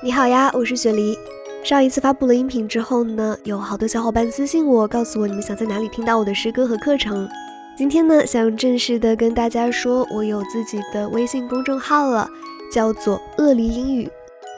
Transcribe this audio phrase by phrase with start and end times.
[0.00, 1.18] 你好呀，我是雪梨。
[1.64, 7.28] 上一次发布了音频之后呢，有好多小伙伴私信我，告诉我你们想在哪里听到我的诗歌和课程。
[7.76, 12.30] 今天呢，想正式的跟大家说，我有自己的微信公众号了，
[12.72, 14.08] 叫做“鳄梨英语”。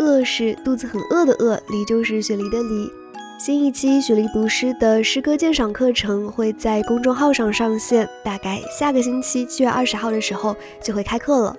[0.00, 2.90] 鳄是肚子很饿的饿，梨就是雪梨的梨。
[3.38, 11.56] 新一期雪梨读诗的诗歌鉴赏课程会在公众号上上线，大概下个星期七月二十号的时候就会开课了。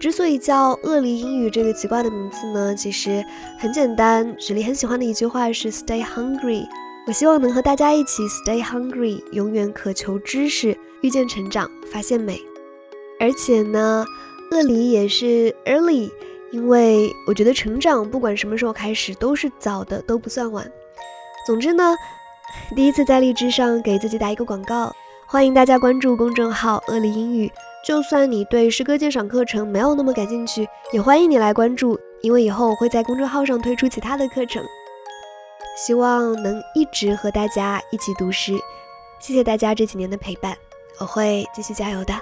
[0.00, 3.24] 之所以叫“鳄梨英语”这个奇怪的名字呢，其实
[3.58, 4.32] 很简单。
[4.38, 6.66] 雪梨很喜欢的一句话是 “Stay hungry”，
[7.06, 12.40] 我希望能和大家一起 “Stay hungry”，永远渴求知识，遇见成长，发现美。
[13.18, 14.04] 而且呢，
[14.52, 16.08] 鳄梨也是 early，
[16.52, 20.70] 因为我觉得成长不管什么时候开始都是早的，都不算晚。
[21.44, 21.96] 总之呢，
[22.76, 24.94] 第一次在荔枝上给自己打一个广告，
[25.26, 27.50] 欢迎大家关注公众号“鳄梨英语”。
[27.88, 34.62] 就算你对诗歌鉴赏课程没有那么感兴趣，也欢迎你来关注，因为以后我会在公众号上推出其他的课程，
[35.74, 38.52] 希望能一直和大家一起读诗。
[39.18, 40.54] 谢谢大家这几年的陪伴，
[41.00, 42.12] 我会继续加油的。